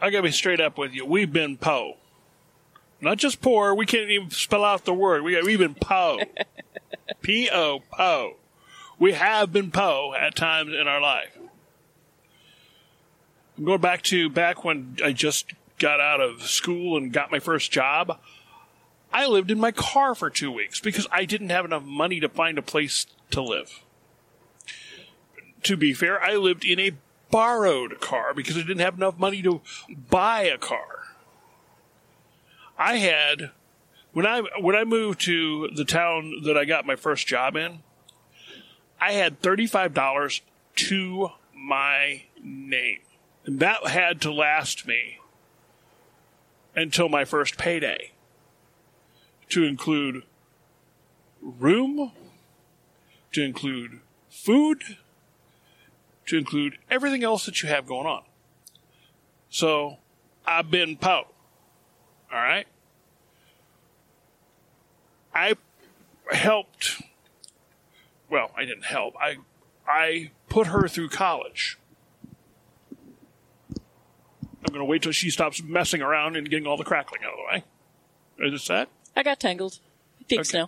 [0.00, 1.04] I gotta be straight up with you.
[1.04, 1.96] We've been po.
[3.00, 3.74] Not just poor.
[3.74, 5.22] We can't even spell out the word.
[5.22, 6.20] We we've been po.
[7.22, 8.36] P O po.
[8.98, 11.36] We have been po at times in our life.
[13.56, 17.40] I'm going back to back when I just got out of school and got my
[17.40, 18.18] first job.
[19.12, 22.28] I lived in my car for two weeks because I didn't have enough money to
[22.28, 23.82] find a place to live.
[25.64, 26.92] To be fair, I lived in a
[27.30, 31.04] borrowed a car because I didn't have enough money to buy a car.
[32.78, 33.50] I had
[34.12, 37.80] when I when I moved to the town that I got my first job in,
[39.00, 40.40] I had $35
[40.76, 43.00] to my name.
[43.44, 45.18] And that had to last me
[46.74, 48.12] until my first payday
[49.48, 50.22] to include
[51.40, 52.12] room,
[53.32, 54.96] to include food,
[56.28, 58.22] to include everything else that you have going on.
[59.50, 59.96] So
[60.46, 61.26] I've been po.
[62.32, 62.66] All right.
[65.34, 65.54] I
[66.30, 67.02] helped.
[68.30, 69.14] Well, I didn't help.
[69.20, 69.36] I
[69.86, 71.78] I put her through college.
[73.70, 77.30] I'm going to wait till she stops messing around and getting all the crackling out
[77.32, 77.44] of the
[78.42, 78.48] way.
[78.52, 78.88] Is it that?
[79.16, 79.78] I got tangled.
[80.28, 80.66] Fixed Okay.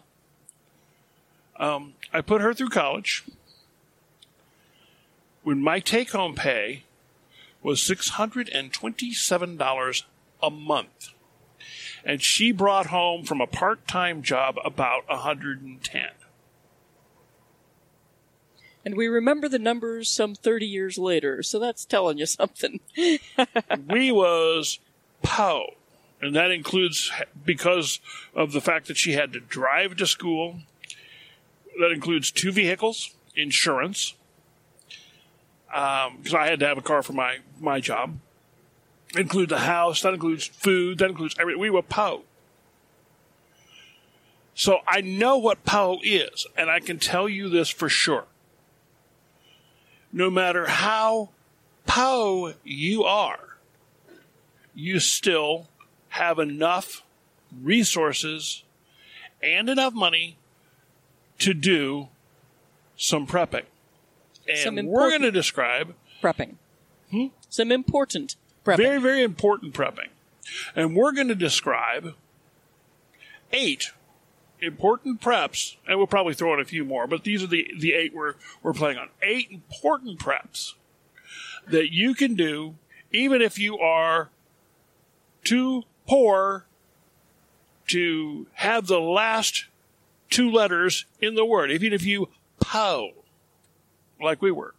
[1.59, 1.75] now.
[1.75, 3.25] Um, I put her through college.
[5.43, 6.85] When my take home pay
[7.63, 10.03] was $627
[10.43, 11.09] a month.
[12.05, 16.09] And she brought home from a part time job about 110
[18.83, 22.81] And we remember the numbers some 30 years later, so that's telling you something.
[23.87, 24.79] we was
[25.23, 25.75] po
[26.21, 27.11] and that includes
[27.45, 28.01] because
[28.35, 30.61] of the fact that she had to drive to school
[31.79, 34.15] that includes two vehicles insurance
[35.73, 38.19] Um, because i had to have a car for my my job.
[39.17, 42.23] Include the house that includes food that includes everything we were po
[44.55, 48.25] so i know what po is and i can tell you this for sure.
[50.13, 51.31] No matter how
[51.87, 53.57] po you are
[54.75, 55.69] you still
[56.11, 57.03] have enough
[57.63, 58.65] resources
[59.43, 60.37] and enough money
[61.39, 62.09] to do
[62.97, 63.65] some prepping.
[64.51, 66.57] And Some we're going to describe Prepping.
[67.11, 67.27] Hmm?
[67.49, 68.77] Some important prepping.
[68.77, 70.09] very, very important prepping.
[70.75, 72.15] And we're going to describe
[73.53, 73.93] eight
[74.61, 77.93] important preps, and we'll probably throw in a few more, but these are the, the
[77.95, 79.09] eight we're, we're playing on.
[79.23, 80.75] Eight important preps
[81.67, 82.75] that you can do
[83.13, 84.31] even if you are
[85.45, 86.67] too poor
[87.89, 89.67] to have the last
[90.29, 92.29] two letters in the word, even if you
[92.61, 93.11] po,
[94.21, 94.75] like we were.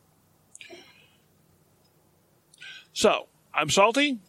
[2.94, 4.20] So, I'm Salty.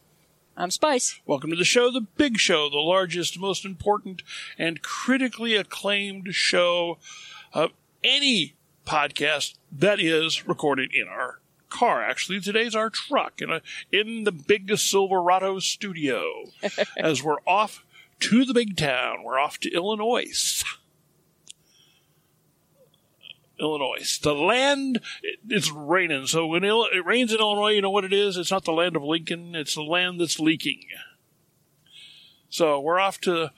[0.56, 1.20] I'm Spice.
[1.26, 4.22] Welcome to the show, the big show, the largest, most important,
[4.58, 6.98] and critically acclaimed show
[7.52, 7.72] of
[8.04, 8.54] any
[8.86, 11.40] podcast that is recorded in our
[11.70, 12.02] car.
[12.02, 16.22] Actually, today's our truck in, a, in the big Silverado studio
[16.96, 17.84] as we're off
[18.20, 19.24] to the big town.
[19.24, 20.62] We're off to Illinois.
[23.62, 24.18] Illinois.
[24.22, 26.26] The land, it- it's raining.
[26.26, 28.36] So when it rains in Illinois, you know what it is?
[28.36, 29.54] It's not the land of Lincoln.
[29.54, 30.84] It's the land that's leaking.
[32.50, 33.52] So we're off to,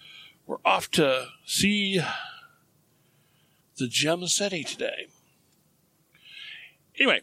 [0.47, 2.01] we're off to see
[3.79, 5.09] the Gem City today.
[6.97, 7.23] Anyway,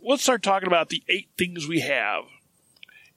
[0.00, 2.24] let's start talking about the eight things we have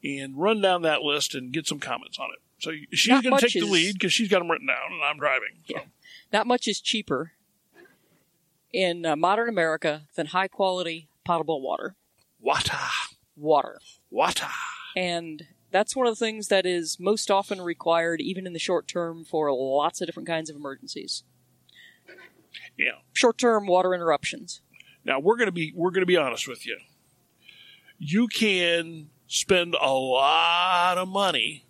[0.04, 2.40] and run down that list and get some comments on it.
[2.58, 5.18] So she's going to take the lead because she's got them written down and I'm
[5.20, 5.50] driving.
[5.68, 5.76] So.
[5.76, 5.84] Yeah.
[6.34, 7.34] Not much is cheaper
[8.76, 11.96] in uh, modern America than high quality potable water.
[12.42, 12.78] Water,
[13.38, 13.80] Water.
[14.12, 14.48] water.
[14.96, 18.88] And that's one of the things that is most often required, even in the short
[18.88, 21.24] term, for lots of different kinds of emergencies.
[22.78, 22.92] Yeah.
[23.14, 24.62] Short term water interruptions.
[25.06, 26.78] Now we're gonna be we're gonna be honest with you.
[27.98, 31.66] You can spend a lot of money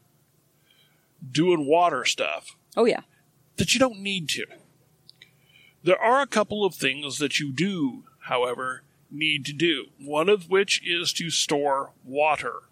[1.31, 3.01] doing water stuff Oh, yeah.
[3.57, 4.45] that you don't need to.
[5.85, 9.85] There are a couple of things that you do, however, need to do.
[9.99, 12.63] One of which is to store water.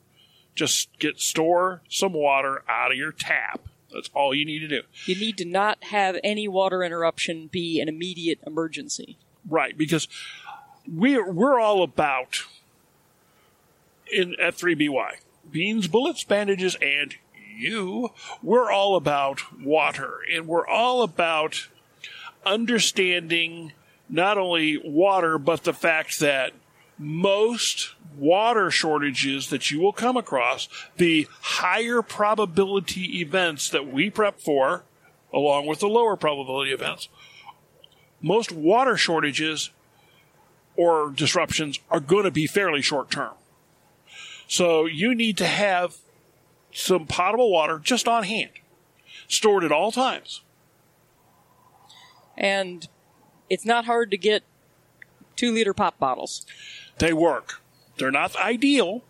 [0.56, 3.68] Just get store some water out of your tap.
[3.94, 4.82] That's all you need to do.
[5.06, 9.20] You need to not have any water interruption be an immediate emergency.
[9.48, 10.08] Right, because
[10.88, 12.42] we're we're all about
[14.12, 15.18] in at 3BY.
[15.52, 17.14] Beans, bullets, bandages, and
[17.56, 18.10] you.
[18.42, 21.68] We're all about water, and we're all about
[22.46, 23.74] understanding
[24.10, 26.54] not only water, but the fact that
[26.98, 30.68] most water shortages that you will come across,
[30.98, 34.84] the higher probability events that we prep for,
[35.34, 37.10] along with the lower probability events,
[38.22, 39.72] most water shortages
[40.76, 43.34] or disruptions are going to be fairly short term.
[44.48, 45.98] So you need to have
[46.72, 48.52] some potable water just on hand,
[49.28, 50.42] stored at all times.
[52.38, 52.88] And
[53.50, 54.44] it's not hard to get
[55.36, 56.46] two liter pop bottles.
[56.98, 57.62] They work.
[57.98, 59.04] They're not ideal.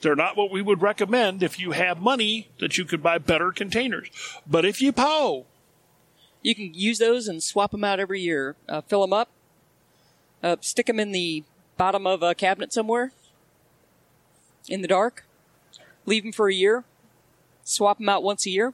[0.00, 3.52] They're not what we would recommend if you have money that you could buy better
[3.52, 4.08] containers.
[4.46, 5.46] But if you PO,
[6.40, 8.54] You can use those and swap them out every year.
[8.68, 9.28] Uh, fill them up,
[10.42, 11.42] uh, stick them in the
[11.76, 13.12] bottom of a cabinet somewhere
[14.68, 15.24] in the dark,
[16.06, 16.84] leave them for a year,
[17.64, 18.72] swap them out once a year.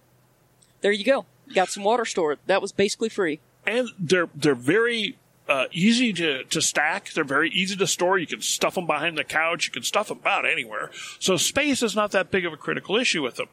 [0.82, 1.24] There you go.
[1.54, 2.38] Got some water stored.
[2.46, 3.40] That was basically free.
[3.66, 5.16] And they're they're very
[5.48, 7.12] uh, easy to, to stack.
[7.12, 8.18] They're very easy to store.
[8.18, 9.66] You can stuff them behind the couch.
[9.66, 10.90] You can stuff them about anywhere.
[11.18, 13.48] So space is not that big of a critical issue with them.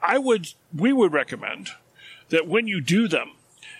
[0.00, 1.70] I would we would recommend
[2.30, 3.32] that when you do them,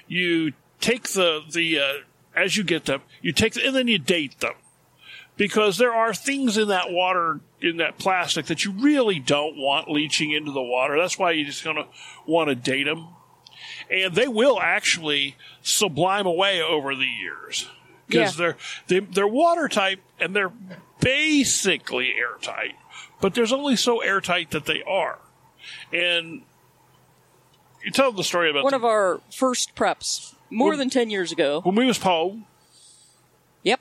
[0.06, 1.92] you take the the uh,
[2.34, 4.54] as you get them, you take the, and then you date them
[5.36, 9.90] because there are things in that water in that plastic that you really don't want
[9.90, 10.98] leaching into the water.
[10.98, 11.86] That's why you're just to
[12.26, 13.08] want to date them
[13.90, 17.68] and they will actually sublime away over the years
[18.06, 18.46] because Yeah.
[18.46, 18.56] they're
[19.00, 20.52] they, they're watertight and they're
[21.00, 22.74] basically airtight,
[23.20, 25.18] but there's only so airtight that they are.
[25.92, 26.42] And
[27.84, 31.10] you tell the story about One the- of our first preps, more Well- than 10
[31.10, 31.60] years ago.
[31.62, 32.38] when we was Paul.
[33.62, 33.80] Yep.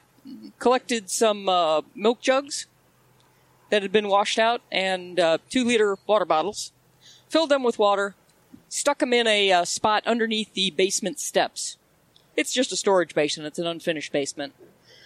[0.60, 2.68] Collected some uh, milk jugs
[3.70, 6.72] that had been washed out and uh, two liter water bottles.
[7.30, 8.16] Filled them with water.
[8.76, 11.78] Stuck them in a uh, spot underneath the basement steps.
[12.36, 13.46] It's just a storage basin.
[13.46, 14.54] It's an unfinished basement.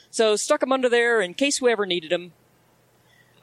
[0.09, 2.31] So stuck them under there in case we ever needed them.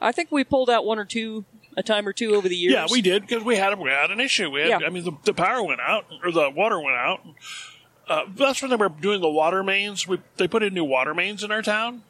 [0.01, 1.45] I think we pulled out one or two
[1.77, 2.73] a time or two over the years.
[2.73, 4.51] Yeah, we did because we had we had an issue.
[4.51, 4.79] We had, Yeah.
[4.85, 7.25] I mean, the, the power went out or the water went out.
[8.09, 10.09] Uh, that's when they were doing the water mains.
[10.09, 12.03] We they put in new water mains in our town,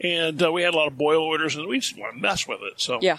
[0.00, 2.48] and uh, we had a lot of boil orders, and we just want to mess
[2.48, 2.80] with it.
[2.80, 3.18] So Yeah.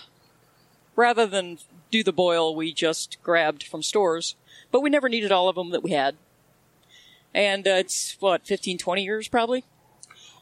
[0.98, 1.60] Rather than
[1.94, 4.36] do the boil, we just grabbed from stores.
[4.72, 6.16] But we never needed all of them that we had.
[7.36, 9.64] And uh, it's, what, 15, 20 years probably?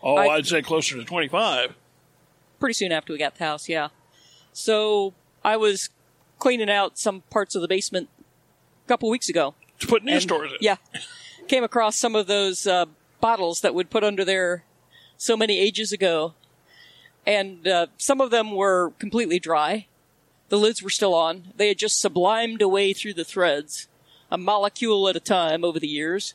[0.02, 1.74] oh, I- I'd say closer to twenty five.
[2.60, 3.90] Pretty soon after we got the house, yeah.
[4.54, 5.14] So
[5.44, 5.90] I was
[6.40, 8.08] cleaning out some parts of the basement
[8.86, 9.54] a couple weeks ago.
[9.80, 10.58] To put new And- stores in.
[10.62, 10.78] Yeah.
[11.48, 12.86] Came across some of those uh,
[13.20, 14.64] bottles that would put under there
[15.18, 16.34] so many ages ago.
[17.26, 19.88] And uh, some of them were completely dry.
[20.52, 21.54] The lids were still on.
[21.56, 23.88] They had just sublimed away through the threads,
[24.30, 26.34] a molecule at a time over the years.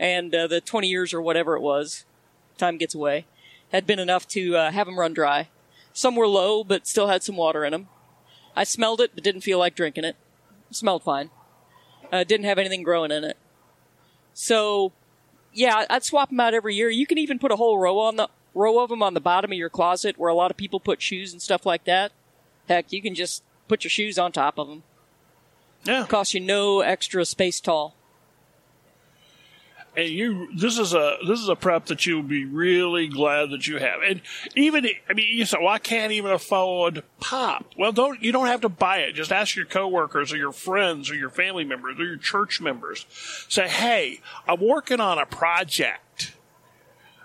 [0.00, 2.06] And uh, the 20 years or whatever it was,
[2.56, 3.26] time gets away,
[3.70, 5.48] had been enough to uh, have them run dry.
[5.92, 7.88] Some were low, but still had some water in them.
[8.56, 10.16] I smelled it, but didn't feel like drinking it.
[10.70, 11.28] smelled fine.
[12.10, 13.36] Uh, didn't have anything growing in it.
[14.32, 14.92] So,
[15.52, 16.88] yeah, I'd swap them out every year.
[16.88, 19.52] You can even put a whole row on the row of them on the bottom
[19.52, 22.10] of your closet, where a lot of people put shoes and stuff like that.
[22.68, 24.82] Heck, you can just put your shoes on top of them.
[25.84, 26.06] yeah.
[26.06, 27.94] Cost you no extra space tall.
[29.96, 33.66] And you, this is a this is a prep that you'll be really glad that
[33.66, 34.00] you have.
[34.06, 34.20] And
[34.54, 38.46] even I mean, you say, "Well, I can't even afford pop." Well, don't you don't
[38.46, 39.14] have to buy it.
[39.14, 43.06] Just ask your coworkers or your friends or your family members or your church members.
[43.48, 46.32] Say, "Hey, I'm working on a project,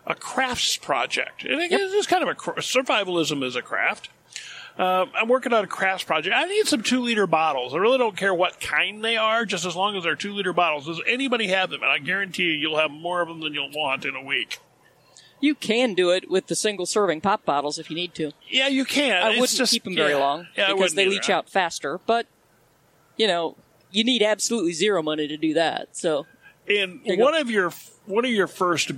[0.08, 4.10] a crafts project, and it- it's kind of a survivalism is a craft."
[4.78, 6.36] Uh, I'm working on a crafts project.
[6.36, 7.76] I need some two liter bottles.
[7.76, 10.52] I really don't care what kind they are, just as long as they're two liter
[10.54, 10.88] bottles.
[10.88, 11.84] Does anybody have them?
[11.84, 14.58] And I guarantee you, you'll have more of them than you'll want in a week.
[15.40, 18.32] You can do it with the single serving pop bottles if you need to.
[18.50, 19.12] Yeah, you can.
[19.24, 20.18] I It's wouldn't just- keep them very yeah.
[20.18, 21.12] long Yeah, because they either.
[21.12, 22.00] leach out faster.
[22.06, 22.26] But
[23.18, 23.56] you know,
[23.92, 25.90] you need absolutely zero money to do that.
[25.96, 26.26] So
[26.68, 27.24] And you go.
[27.26, 27.72] one of your
[28.06, 28.92] one of your first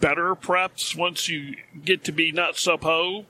[0.00, 3.24] better preps once you get to be not sub ho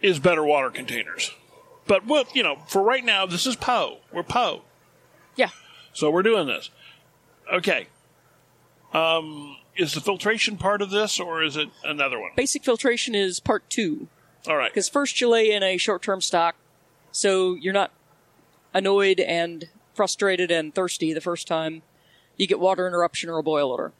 [0.00, 1.32] is better water containers.
[1.86, 3.98] But what you know, for right now, this is Poe.
[4.12, 4.62] We're Poe.
[5.36, 5.50] yeah,
[5.92, 6.70] So we're doing this.
[7.52, 7.86] Okay.
[8.92, 12.30] Um, is the filtration part of this, or is it another one?
[12.36, 14.08] basic filtration is part two.
[14.48, 14.70] All right.
[14.72, 16.56] Because first you lay in a short term stock,
[17.12, 17.92] so you're not
[18.74, 21.82] annoyed and frustrated and thirsty the first time
[22.36, 23.92] you get water interruption or a boil order.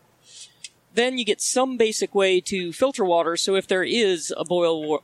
[0.94, 5.02] Then you get some basic way to filter water, so if there is a boil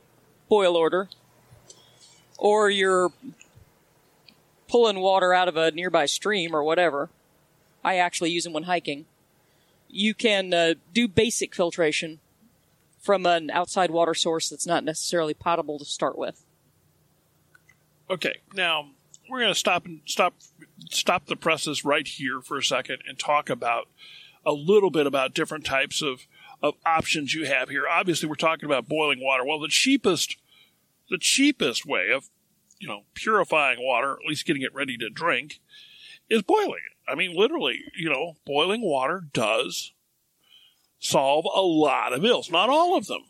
[0.49, 1.09] boil order,
[2.37, 3.11] or you're
[4.67, 7.09] pulling water out of a nearby stream or whatever,
[7.83, 9.05] I actually use them when hiking.
[9.89, 12.19] You can uh, do basic filtration
[12.99, 16.43] from an outside water source that's not necessarily potable to start with.
[18.09, 18.89] Okay, now
[19.29, 20.35] we're going to stop and stop
[20.89, 23.87] stop the presses right here for a second and talk about
[24.45, 26.27] a little bit about different types of
[26.61, 27.85] of options you have here.
[27.89, 29.43] Obviously, we're talking about boiling water.
[29.45, 30.37] Well, the cheapest
[31.09, 32.29] the cheapest way of
[32.79, 35.59] you know purifying water, at least getting it ready to drink,
[36.29, 37.11] is boiling it.
[37.11, 39.93] I mean, literally, you know, boiling water does
[40.99, 42.49] solve a lot of ills.
[42.49, 43.25] Not all of them.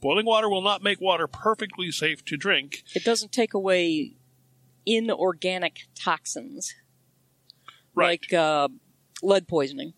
[0.00, 2.82] Boiling water will not make water perfectly safe to drink.
[2.94, 4.14] It doesn't take away
[4.86, 6.74] inorganic toxins
[7.94, 8.20] Right.
[8.22, 8.68] like uh,
[9.22, 9.94] lead poisoning,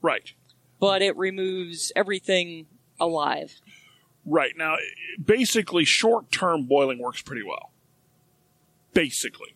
[0.00, 0.32] right.
[0.80, 2.66] But it removes everything
[3.00, 3.60] alive.
[4.26, 4.56] Right.
[4.56, 4.76] Now,
[5.22, 7.70] basically, short term boiling works pretty well.
[8.92, 9.54] Basically.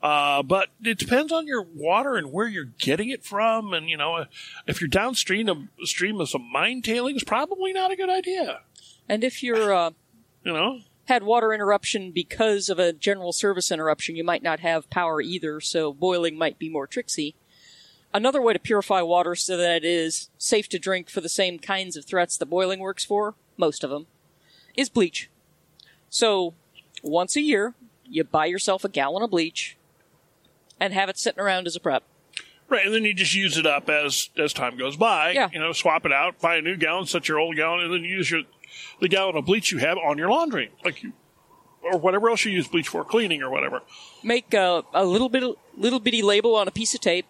[0.00, 3.72] Uh, but it depends on your water and where you're getting it from.
[3.72, 4.26] And, you know,
[4.66, 8.60] if you're downstream of, stream of some mine tailings, probably not a good idea.
[9.08, 9.90] And if you're uh,
[10.44, 10.80] You know?
[11.06, 15.60] had water interruption because of a general service interruption, you might not have power either,
[15.60, 17.34] so boiling might be more tricksy.
[18.12, 21.58] Another way to purify water so that it is safe to drink for the same
[21.58, 24.06] kinds of threats that boiling works for, most of them,
[24.76, 25.28] is bleach.
[26.08, 26.54] So,
[27.02, 27.74] once a year,
[28.04, 29.76] you buy yourself a gallon of bleach
[30.80, 32.04] and have it sitting around as a prep.
[32.68, 35.32] Right, and then you just use it up as as time goes by.
[35.32, 35.48] Yeah.
[35.52, 38.04] You know, swap it out, buy a new gallon, set your old gallon, and then
[38.04, 38.42] use your
[39.00, 41.12] the gallon of bleach you have on your laundry, like you,
[41.82, 43.82] or whatever else you use bleach for, cleaning or whatever.
[44.22, 47.26] Make a, a little bit, little bitty label on a piece of tape.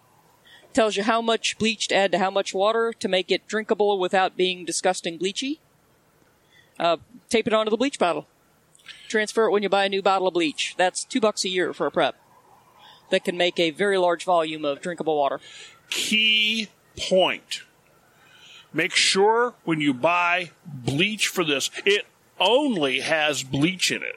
[0.73, 3.97] Tells you how much bleach to add to how much water to make it drinkable
[3.99, 5.59] without being disgusting bleachy.
[6.79, 6.97] Uh,
[7.29, 8.27] tape it onto the bleach bottle.
[9.07, 10.75] Transfer it when you buy a new bottle of bleach.
[10.77, 12.15] That's two bucks a year for a prep.
[13.09, 15.39] That can make a very large volume of drinkable water.
[15.89, 17.63] Key point.
[18.71, 22.05] Make sure when you buy bleach for this, it
[22.39, 24.15] only has bleach in it.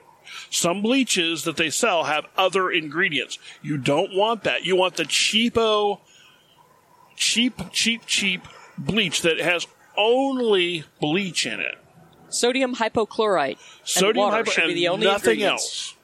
[0.51, 3.39] Some bleaches that they sell have other ingredients.
[3.63, 4.65] You don't want that.
[4.65, 6.01] You want the cheapo,
[7.17, 8.47] cheap, cheap, cheap
[8.79, 9.67] bleach that has
[9.97, 11.77] only bleach in it.
[12.29, 13.59] Sodium hypochlorite.
[13.85, 15.95] Sodium and water hypo should be the only nothing else.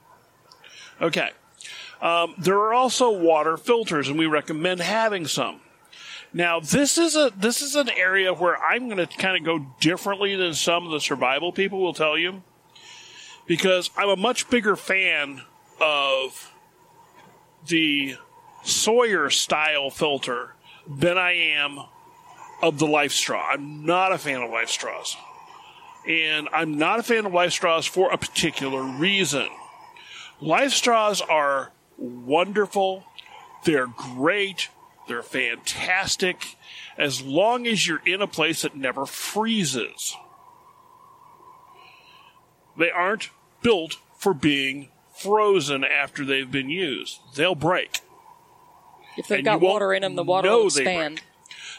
[1.01, 1.31] Okay.
[2.01, 5.61] Um, there are also water filters, and we recommend having some.
[6.31, 9.73] Now, this is a this is an area where I'm going to kind of go
[9.79, 12.43] differently than some of the survival people will tell you,
[13.47, 15.41] because I'm a much bigger fan
[15.81, 16.53] of
[17.67, 18.15] the
[18.63, 20.53] Sawyer style filter
[20.89, 21.79] than I am
[22.61, 23.47] of the Life Straw.
[23.51, 25.15] I'm not a fan of Life Straws.
[26.07, 29.47] And I'm not a fan of life straws for a particular reason.
[30.41, 33.03] Life straws are wonderful.
[33.65, 34.69] They're great.
[35.07, 36.55] They're fantastic.
[36.97, 40.15] As long as you're in a place that never freezes.
[42.77, 43.29] They aren't
[43.61, 47.19] built for being frozen after they've been used.
[47.35, 47.99] They'll break.
[49.19, 51.21] If they've And got water in them, the water will expand.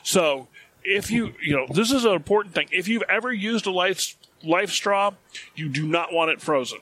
[0.02, 0.48] So
[0.84, 2.68] if you, you know, this is an important thing.
[2.70, 5.12] If you've ever used a life, life straw,
[5.54, 6.80] you do not want it frozen.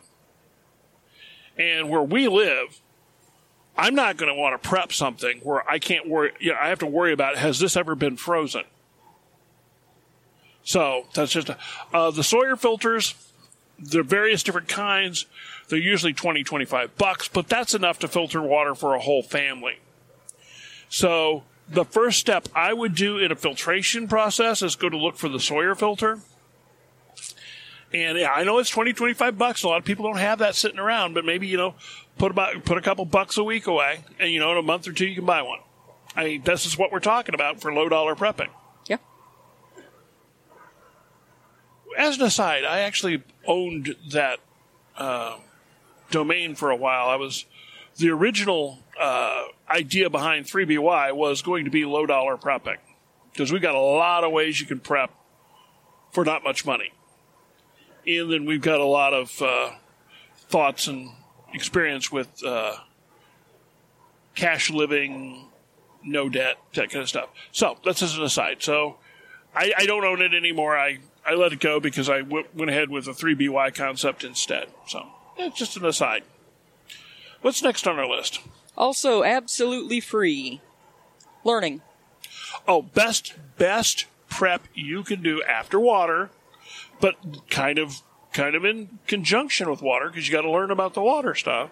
[1.57, 2.81] And where we live,
[3.77, 6.71] I'm not going to want to prep something where I can't worry, you know, I
[6.71, 8.65] have to worry about has this ever been frozen?
[10.65, 11.57] So that's just a,
[11.95, 13.15] uh, the Sawyer filters.
[13.79, 15.27] They're various different kinds.
[15.69, 19.79] They're usually 20, 25 bucks, but that's enough to filter water for a whole family.
[20.89, 25.17] So the first step I would do in a filtration process is go to look
[25.17, 26.21] for the Sawyer filter.
[27.93, 29.63] And I know it's 20, 25 bucks.
[29.63, 31.75] A lot of people don't have that sitting around, but maybe, you know,
[32.19, 34.87] put about, put a couple bucks a week away and, you know, in a month
[34.87, 35.61] or two you can buy one.
[36.15, 38.49] I mean, this is what we're talking about for low dollar prepping.
[38.89, 38.97] Yeah.
[41.97, 44.41] As an aside, I actually owned that
[44.97, 45.39] uh,
[46.11, 47.09] domain for a while.
[47.09, 47.47] I was
[47.97, 52.79] the original uh, idea behind 3BY was going to be low dollar prepping
[53.33, 55.11] because we've got a lot of ways you can prep
[56.11, 56.93] for not much money,
[58.07, 59.71] and then we've got a lot of uh,
[60.49, 61.11] thoughts and
[61.53, 62.75] experience with uh,
[64.35, 65.47] cash living,
[66.03, 67.29] no debt, that kind of stuff.
[67.53, 68.63] So that's just an aside.
[68.63, 68.97] So
[69.55, 70.77] I, I don't own it anymore.
[70.77, 74.69] I, I let it go because I w- went ahead with a 3BY concept instead.
[74.87, 76.25] So it's just an aside.
[77.43, 78.41] What's next on our list?
[78.79, 80.61] Also, absolutely free.
[81.45, 81.83] Learning.
[82.67, 86.31] Oh, best best prep you can do after water,
[87.01, 87.17] but
[87.51, 91.03] kind of kind of in conjunction with water because you got to learn about the
[91.03, 91.71] water stuff.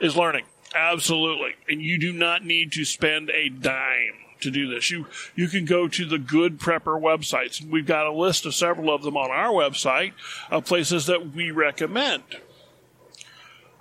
[0.00, 4.90] Is learning absolutely, and you do not need to spend a dime to do this.
[4.90, 7.62] You you can go to the Good Prepper websites.
[7.62, 10.12] We've got a list of several of them on our website
[10.50, 12.22] of places that we recommend.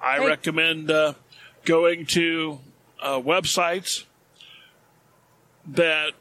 [0.01, 0.27] I Hey.
[0.27, 1.13] recommend uh,
[1.65, 2.59] going to
[3.01, 4.03] uh, websites
[5.67, 6.13] that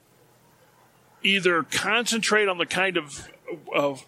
[1.23, 3.29] either concentrate on the kind of
[3.75, 4.05] of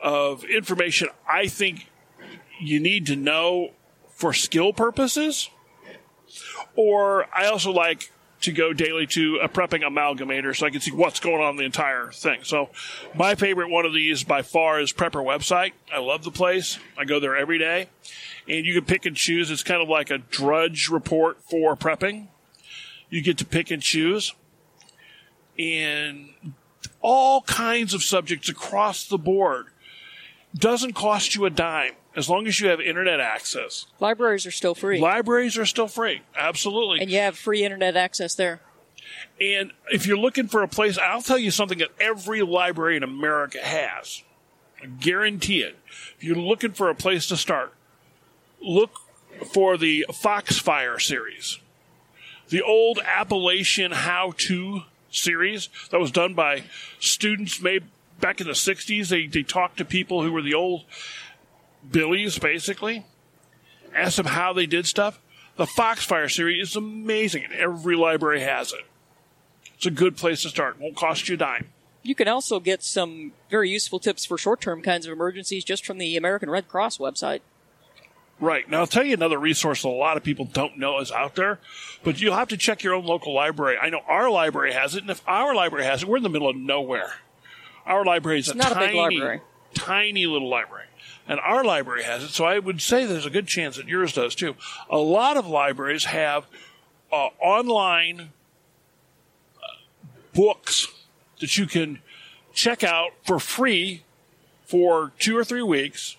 [0.00, 1.88] of information I think
[2.60, 3.70] you need to know
[4.10, 5.50] for skill purposes,
[6.76, 8.12] or I also like
[8.42, 11.64] to go daily to a prepping amalgamator so I can see what's going on the
[11.64, 12.40] entire thing.
[12.42, 12.70] So,
[13.14, 15.72] my favorite one of these by far is Prepper website.
[15.92, 16.78] I love the place.
[16.98, 17.88] I go there every day,
[18.48, 19.50] and you can pick and choose.
[19.50, 22.28] It's kind of like a drudge report for prepping.
[23.10, 24.34] You get to pick and choose,
[25.58, 26.30] and
[27.00, 29.66] all kinds of subjects across the board.
[30.54, 33.86] Doesn't cost you a dime as long as you have internet access.
[34.00, 37.00] Libraries are still free, Libraries are still free, absolutely.
[37.00, 38.60] and you have free internet access there.
[39.40, 43.02] And if you're looking for a place, I'll tell you something that every library in
[43.02, 44.22] America has.
[44.82, 45.78] I guarantee it.
[46.16, 47.72] If you're looking for a place to start,
[48.60, 48.92] look
[49.52, 51.58] for the Foxfire series.
[52.48, 56.64] The old Appalachian how to series that was done by
[56.98, 57.84] students made
[58.20, 59.08] back in the 60s.
[59.08, 60.84] They, they talked to people who were the old
[61.90, 63.04] Billies, basically,
[63.94, 65.20] asked them how they did stuff.
[65.56, 68.86] The Foxfire series is amazing, and every library has it.
[69.74, 70.78] It's a good place to start.
[70.80, 71.68] Won't cost you a dime.
[72.02, 75.98] You can also get some very useful tips for short-term kinds of emergencies just from
[75.98, 77.40] the American Red Cross website.
[78.40, 78.68] Right.
[78.68, 81.36] Now, I'll tell you another resource that a lot of people don't know is out
[81.36, 81.60] there,
[82.02, 83.76] but you'll have to check your own local library.
[83.80, 86.28] I know our library has it, and if our library has it, we're in the
[86.28, 87.12] middle of nowhere.
[87.86, 89.42] Our library is a not a big library.
[89.74, 90.86] tiny little library.
[91.28, 94.12] And our library has it, so I would say there's a good chance that yours
[94.12, 94.56] does too.
[94.90, 96.46] A lot of libraries have
[97.12, 98.30] uh, online
[99.62, 99.66] uh,
[100.34, 100.88] books
[101.40, 102.00] that you can
[102.52, 104.02] check out for free
[104.64, 106.16] for two or three weeks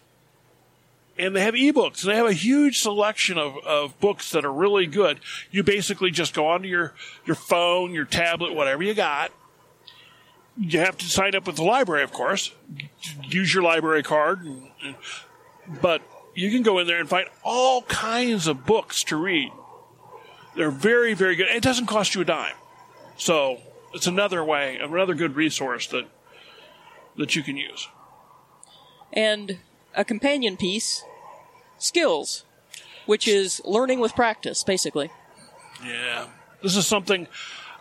[1.17, 2.03] and they have ebooks.
[2.03, 5.19] And they have a huge selection of, of books that are really good.
[5.51, 6.93] You basically just go onto your,
[7.25, 9.31] your phone, your tablet, whatever you got.
[10.57, 12.53] You have to sign up with the library, of course.
[13.23, 14.47] Use your library card,
[15.81, 16.01] but
[16.35, 19.51] you can go in there and find all kinds of books to read.
[20.55, 21.47] They're very, very good.
[21.47, 22.55] It doesn't cost you a dime,
[23.17, 23.59] so
[23.93, 26.05] it's another way, another good resource that
[27.17, 27.87] that you can use.
[29.13, 29.59] and
[29.95, 31.03] a companion piece,
[31.77, 32.43] skills,
[33.05, 35.11] which is learning with practice, basically.
[35.85, 36.27] Yeah.
[36.61, 37.27] This is something,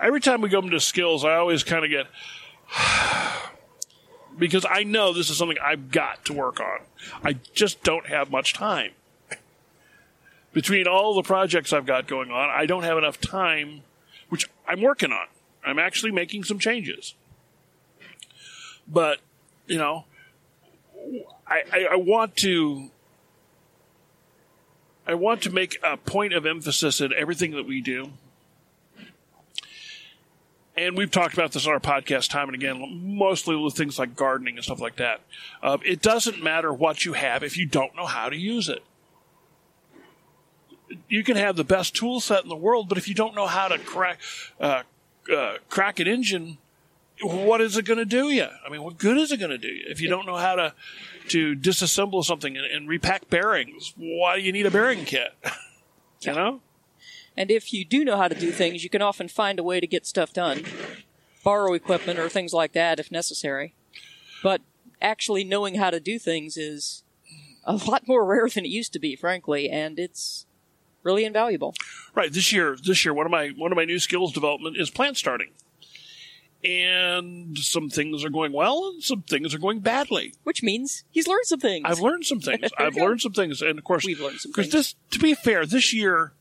[0.00, 2.06] every time we go into skills, I always kind of get,
[4.38, 6.80] because I know this is something I've got to work on.
[7.22, 8.92] I just don't have much time.
[10.52, 13.82] Between all the projects I've got going on, I don't have enough time,
[14.28, 15.26] which I'm working on.
[15.64, 17.14] I'm actually making some changes.
[18.86, 19.18] But,
[19.66, 20.04] you know,
[21.46, 22.90] I, I, I want to
[25.06, 28.12] I want to make a point of emphasis in everything that we do.
[30.82, 34.16] And we've talked about this on our podcast time and again, mostly with things like
[34.16, 35.20] gardening and stuff like that.
[35.62, 38.82] Uh, it doesn't matter what you have if you don't know how to use it.
[41.08, 43.46] You can have the best tool set in the world, but if you don't know
[43.46, 44.18] how to crack
[44.60, 44.82] uh,
[45.34, 46.58] uh, crack an engine,
[47.22, 48.48] what is it going to do you?
[48.66, 50.56] I mean, what good is it going to do you if you don't know how
[50.56, 50.74] to
[51.28, 53.94] to disassemble something and, and repack bearings?
[53.96, 55.32] Why do you need a bearing kit?
[56.22, 56.60] you know?
[57.36, 59.80] And if you do know how to do things, you can often find a way
[59.80, 60.64] to get stuff done.
[61.44, 63.74] Borrow equipment or things like that if necessary.
[64.42, 64.60] But
[65.00, 67.02] actually knowing how to do things is
[67.64, 70.46] a lot more rare than it used to be, frankly, and it's
[71.02, 71.74] really invaluable.
[72.14, 72.32] Right.
[72.32, 75.16] This year, this year, one of my one of my new skills development is plant
[75.16, 75.50] starting,
[76.64, 80.34] and some things are going well, and some things are going badly.
[80.44, 81.84] Which means he's learned some things.
[81.88, 82.70] I've learned some things.
[82.78, 85.66] I've learned some things, and of course, We've learned some Because this, to be fair,
[85.66, 86.34] this year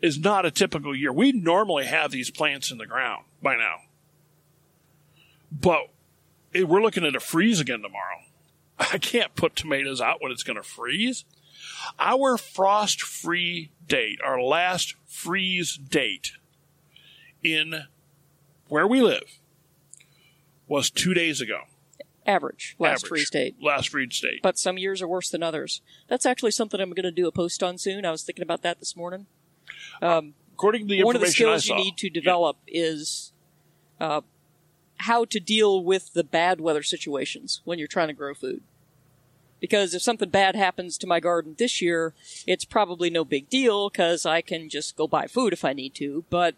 [0.00, 1.12] is not a typical year.
[1.12, 3.76] We normally have these plants in the ground by now,
[5.50, 5.88] but
[6.54, 8.20] we're looking at a freeze again tomorrow.
[8.78, 11.24] I can't put tomatoes out when it's going to freeze.
[11.98, 16.32] Our frost free date, our last freeze date
[17.42, 17.84] in
[18.68, 19.38] where we live
[20.68, 21.62] was two days ago.
[22.26, 23.08] Average last Average.
[23.08, 23.56] free state.
[23.62, 24.40] Last freeze date.
[24.42, 25.80] But some years are worse than others.
[26.08, 28.04] That's actually something I'm going to do a post on soon.
[28.04, 29.26] I was thinking about that this morning.
[30.00, 33.32] According to the One of the skills you need to develop is
[34.00, 34.22] uh,
[34.98, 38.62] how to deal with the bad weather situations when you're trying to grow food.
[39.60, 42.14] Because if something bad happens to my garden this year,
[42.46, 45.94] it's probably no big deal because I can just go buy food if I need
[45.96, 46.54] to, but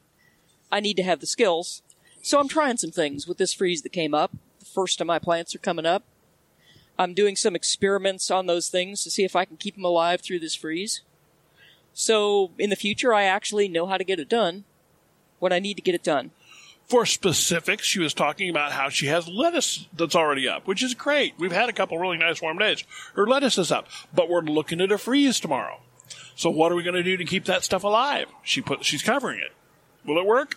[0.71, 1.83] I need to have the skills.
[2.23, 4.33] So I'm trying some things with this freeze that came up.
[4.59, 6.03] The first of my plants are coming up.
[6.99, 10.21] I'm doing some experiments on those things to see if I can keep them alive
[10.21, 11.03] through this freeze.
[11.99, 14.63] So in the future, I actually know how to get it done
[15.41, 16.31] when I need to get it done.
[16.87, 20.95] For specifics, she was talking about how she has lettuce that's already up, which is
[20.95, 21.35] great.
[21.39, 22.85] We've had a couple really nice warm days.
[23.15, 25.81] Her lettuce is up, but we're looking at a freeze tomorrow.
[26.37, 28.29] So what are we going to do to keep that stuff alive?
[28.45, 29.53] She put, she's covering it.
[30.07, 30.57] Will it work?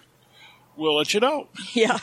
[0.78, 1.48] We'll let you know.
[1.74, 1.98] Yeah.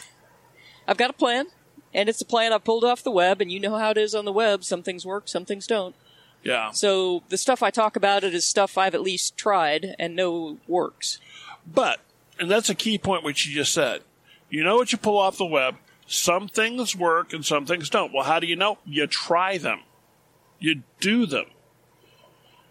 [0.89, 1.47] I've got a plan,
[1.95, 4.17] and it's a plan I've pulled off the web, and you know how it is
[4.17, 4.65] on the web.
[4.65, 5.95] Some things work, some things don't.
[6.43, 6.71] Yeah.
[6.71, 10.59] So the stuff I talk about it is stuff I've at least tried and know
[10.67, 11.19] works.
[11.67, 12.01] But,
[12.39, 14.03] and that's a key point which you just said.
[14.49, 15.77] You know what you pull off the web.
[16.07, 18.15] Some things work and some things don't.
[18.15, 18.79] Well, how do you know?
[18.87, 19.81] You try them.
[20.59, 21.47] You do them.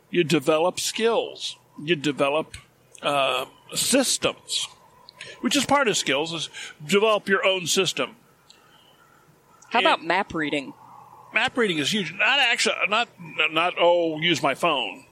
[0.09, 1.57] You develop skills.
[1.83, 2.55] You develop
[3.03, 4.67] uh, systems,
[5.41, 6.33] which is part of skills.
[6.33, 6.49] Is
[6.83, 8.15] develop your own system.
[9.69, 9.89] How Yeah.
[9.93, 10.73] about map reading?
[11.37, 12.11] Map reading is huge.
[12.13, 13.07] Not actually, not
[13.51, 15.05] not oh, use my phone,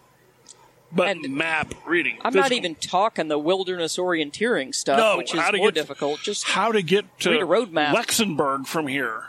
[0.91, 2.17] but And map reading.
[2.23, 6.21] I'm not even talking the wilderness orienteering stuff, No, which is more get- difficult.
[6.21, 7.93] Just how to get to read a road map.
[7.93, 9.25] Luxembourg from here.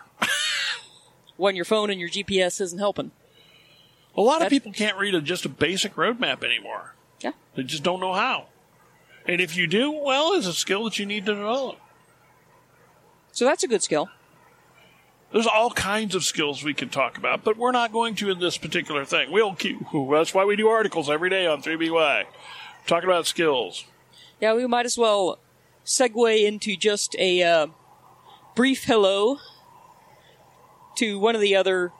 [1.36, 3.10] when your phone and your GPS isn't helping.
[4.16, 6.94] A lot of people can't read a, just a basic road map anymore.
[7.20, 7.32] Yeah.
[7.56, 8.46] They just don't know how.
[9.26, 11.78] And if you do, well, it's a skill that you need to develop.
[13.32, 14.08] So that's a good skill.
[15.32, 18.38] There's all kinds of skills we can talk about, but we're not going to in
[18.38, 19.32] this particular thing.
[19.32, 19.78] We'll keep.
[20.10, 22.24] That's why we do articles every day on 3BY,
[22.86, 23.84] talking about skills.
[24.40, 25.38] Yeah, we might as well
[25.84, 27.66] segue into just a uh,
[28.54, 29.38] brief hello
[30.96, 31.92] to one of the other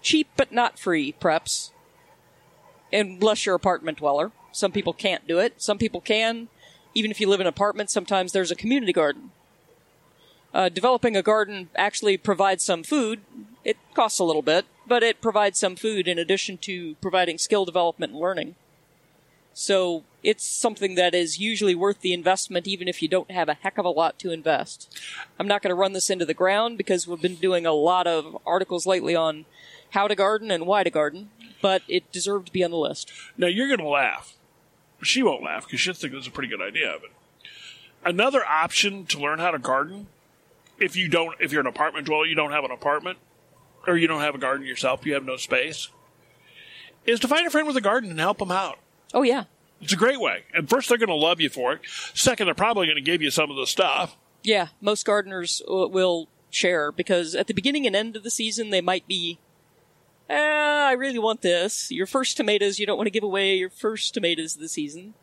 [0.00, 1.70] cheap but not free preps.
[2.92, 4.30] Unless you're apartment dweller.
[4.52, 5.60] Some people can't do it.
[5.60, 6.48] Some people can.
[6.94, 9.32] Even if you live in an apartment, sometimes there's a community garden.
[10.54, 13.20] Uh, developing a garden actually provides some food.
[13.64, 17.64] It costs a little bit, but it provides some food in addition to providing skill
[17.64, 18.54] development and learning.
[19.52, 23.54] So it's something that is usually worth the investment even if you don't have a
[23.54, 24.96] heck of a lot to invest.
[25.38, 28.06] I'm not going to run this into the ground because we've been doing a lot
[28.06, 29.46] of articles lately on
[29.90, 31.30] how to garden and why to garden,
[31.62, 33.12] but it deserved to be on the list.
[33.36, 34.34] Now you're going to laugh.
[35.02, 36.96] She won't laugh because she'll think it's a pretty good idea.
[37.00, 37.10] But
[38.04, 40.08] another option to learn how to garden,
[40.78, 43.18] if you don't, if you're an apartment dweller, you don't have an apartment,
[43.86, 45.88] or you don't have a garden yourself, you have no space,
[47.06, 48.78] is to find a friend with a garden and help them out.
[49.12, 49.44] Oh yeah.
[49.80, 50.44] It's a great way.
[50.54, 51.80] And first, they're going to love you for it.
[52.14, 54.16] Second, they're probably going to give you some of the stuff.
[54.42, 58.80] Yeah, most gardeners will share because at the beginning and end of the season they
[58.80, 59.38] might be
[60.28, 60.34] eh,
[60.88, 61.90] I really want this.
[61.90, 65.14] Your first tomatoes, you don't want to give away your first tomatoes of the season.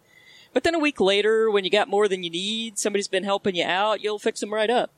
[0.53, 3.55] But then a week later, when you got more than you need, somebody's been helping
[3.55, 4.91] you out, you'll fix them right up.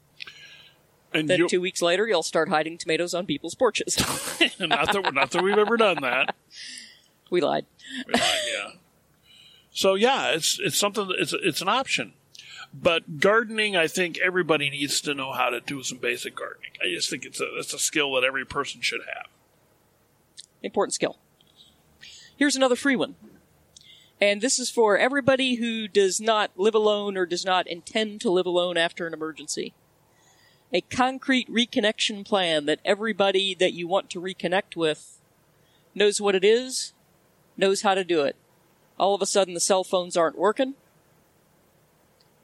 [1.13, 3.97] And Then two weeks later, you'll start hiding tomatoes on people's porches.
[4.59, 6.35] not that not that we've ever done that.
[7.29, 7.65] we lied.
[8.07, 8.23] We lied
[8.53, 8.71] yeah.
[9.71, 11.07] So yeah, it's it's something.
[11.07, 12.13] that- It's it's an option.
[12.73, 16.71] But gardening, I think everybody needs to know how to do some basic gardening.
[16.83, 19.27] I just think it's a it's a skill that every person should have.
[20.63, 21.17] Important skill.
[22.35, 23.15] Here's another free one.
[24.19, 28.31] And this is for everybody who does not live alone or does not intend to
[28.31, 29.73] live alone after an emergency.
[30.73, 35.19] A concrete reconnection plan that everybody that you want to reconnect with
[35.93, 36.93] knows what it is,
[37.55, 38.35] knows how to do it.
[38.97, 40.73] All of a sudden the cell phones aren't working.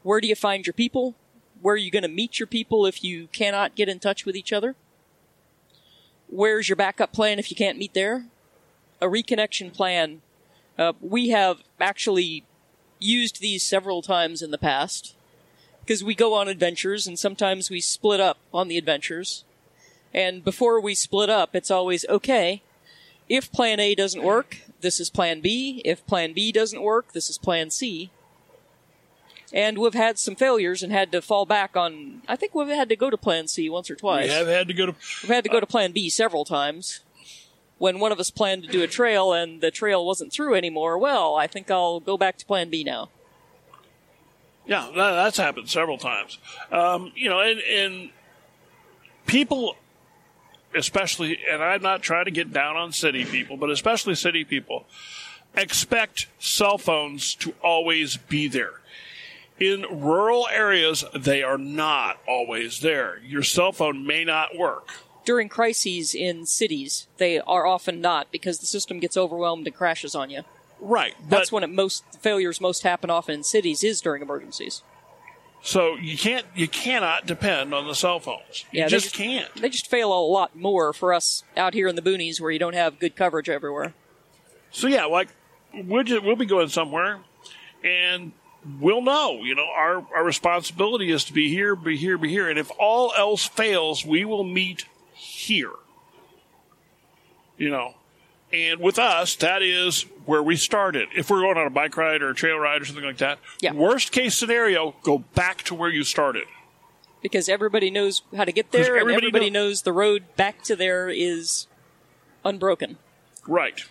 [0.04, 1.16] Where do you find your people?
[1.60, 4.36] Where are you going to meet your people if you cannot get in touch with
[4.36, 4.76] each other?
[6.28, 8.26] Where's your backup plan if you can't meet there?
[9.02, 10.22] A reconnection plan.
[10.78, 12.46] Uh, we have actually
[13.00, 15.16] used these several times in the past
[15.90, 19.44] because we go on adventures and sometimes we split up on the adventures.
[20.14, 22.62] And before we split up, it's always okay.
[23.28, 25.82] If plan A doesn't work, this is plan B.
[25.84, 28.12] If plan B doesn't work, this is plan C.
[29.52, 32.22] And we've had some failures and had to fall back on.
[32.28, 34.28] I think we've had to go to plan C once or twice.
[34.28, 37.00] We have had to go to We've had to go to Plan B several times.
[37.80, 41.00] When one of us planned to do a trail and the trail wasn't through anymore,
[41.00, 43.10] well, I think I'll go back to Plan B now.
[44.70, 46.38] Yeah, that, that's happened several times.
[46.72, 48.10] Um, you know, and, and
[49.26, 49.76] people,
[50.76, 54.86] especially, and I'm not trying to get down on city people, but especially city people,
[55.56, 58.74] expect cell phones to always be there.
[59.60, 63.20] In rural areas, they are not always there.
[63.26, 64.90] Your cell phone may not work.
[65.26, 70.14] During crises in cities, they are often not because the system gets overwhelmed and crashes
[70.14, 70.44] on you.
[70.80, 71.14] Right.
[71.28, 74.82] That's when it most failures most happen often in cities is during emergencies.
[75.62, 78.66] So you can't you cannot depend on the cell phones.
[78.72, 79.54] You Yeah, they just, just- can't.
[79.56, 82.60] They just fail a lot more for us out here in the boonies where you
[82.60, 83.94] don't have good coverage everywhere.
[84.72, 85.28] So yeah, like
[85.74, 87.20] we'll just, we'll be going somewhere,
[87.84, 88.32] and
[88.80, 89.44] we'll know.
[89.44, 92.72] You know, our our responsibility is to be here, be here, be here, and if
[92.80, 95.74] all else fails, we will meet here.
[97.58, 97.96] You know,
[98.52, 101.08] and with us, that is where we started.
[101.16, 103.40] If we're going on a bike ride or a trail ride or something like that,
[103.60, 103.74] Yeah.
[103.74, 106.46] worst case scenario, go back to where you started.
[107.22, 110.64] Because everybody knows how to get there and everybody everybody know- knows the road back
[110.64, 111.68] to there is
[112.46, 112.98] unbroken.
[113.48, 113.82] Right.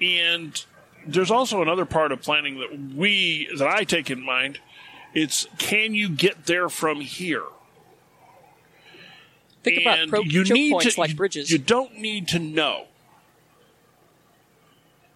[0.00, 0.64] And
[1.06, 4.58] there's also another part of planning that we that I take in mind.
[5.14, 7.44] It's can you get there from here?
[9.66, 11.50] Think about and pro- you need points to, like bridges.
[11.50, 12.86] You don't need to know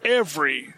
[0.04, 0.74] every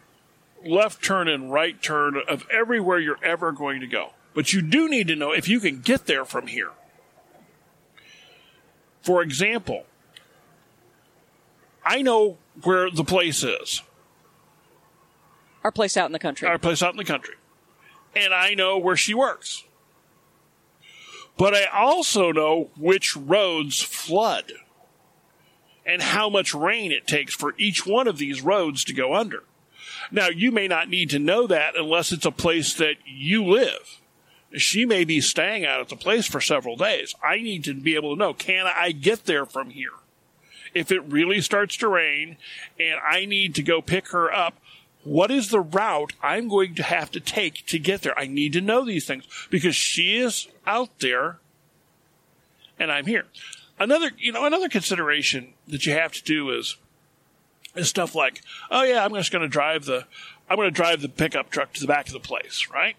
[0.65, 4.11] left turn and right turn of everywhere you're ever going to go.
[4.35, 6.71] But you do need to know if you can get there from here.
[9.03, 9.85] For example,
[11.85, 13.83] I know where the place is,
[15.65, 16.47] Our place out in the country.
[16.47, 17.35] our place out in the country,
[18.15, 19.65] and I know where she works.
[21.37, 24.53] But I also know which roads flood
[25.85, 29.45] and how much rain it takes for each one of these roads to go under.
[30.11, 34.01] Now, you may not need to know that unless it's a place that you live.
[34.55, 37.15] She may be staying out at the place for several days.
[37.23, 39.93] I need to be able to know can I get there from here?
[40.75, 42.37] If it really starts to rain
[42.79, 44.55] and I need to go pick her up,
[45.05, 48.19] what is the route I'm going to have to take to get there?
[48.19, 51.39] I need to know these things because she is out there
[52.79, 53.27] and I'm here.
[53.79, 56.77] Another, you know, another consideration that you have to do is
[57.75, 60.05] is stuff like, oh yeah, I'm just going to drive the,
[60.49, 62.97] I'm going to drive the pickup truck to the back of the place, right?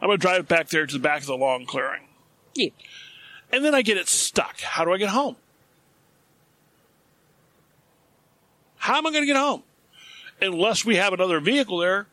[0.00, 2.02] I'm going to drive it back there to the back of the lawn clearing,
[2.54, 2.68] yeah.
[3.50, 4.60] and then I get it stuck.
[4.60, 5.36] How do I get home?
[8.76, 9.62] How am I going to get home?
[10.40, 12.06] Unless we have another vehicle there,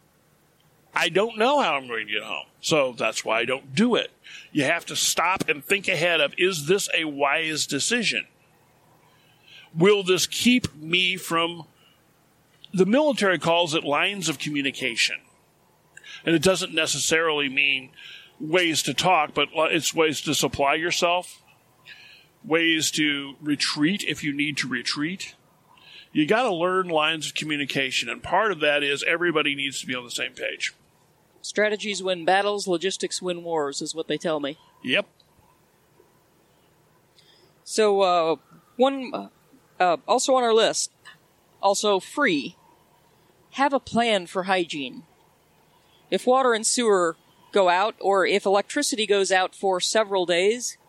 [0.96, 2.48] I don't know how I'm going to get home.
[2.66, 4.10] So that's why I don't do it.
[4.52, 8.26] You have to stop and think ahead of is this a wise decision?
[9.78, 11.68] Will this keep me from
[12.74, 15.18] the military calls it lines of communication.
[16.26, 17.92] And it doesn't necessarily mean
[18.40, 21.44] ways to talk, but it's ways to supply yourself,
[22.44, 25.36] ways to retreat if you need to retreat.
[26.12, 29.86] You got to learn lines of communication, and part of that is everybody needs to
[29.86, 30.74] be on the same page.
[31.46, 34.58] Strategies win battles, logistics win wars, is what they tell me.
[34.84, 35.06] Yep.
[37.64, 38.36] So, uh,
[38.78, 39.30] one,
[39.80, 40.90] uh, also on our list,
[41.62, 42.56] also free,
[43.52, 45.04] have a plan for hygiene.
[46.10, 47.16] If water and sewer
[47.52, 50.80] go out, or if electricity goes out for several days,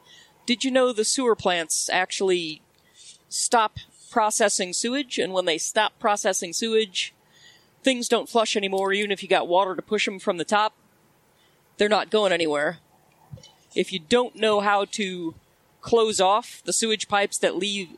[0.47, 2.63] did you know the sewer plants actually
[3.29, 3.77] stop
[4.11, 5.19] processing sewage?
[5.19, 7.13] And when they stop processing sewage,
[7.87, 10.75] things don't flush anymore, even if you got water to push them from the top.
[11.77, 12.79] They're not going anywhere.
[13.77, 15.37] If you don't know how to
[15.83, 17.91] close off the sewage pipes that lead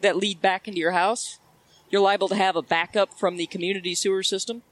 [0.00, 1.38] that lead back into your house,
[1.90, 4.62] you're liable to have a backup from the community sewer system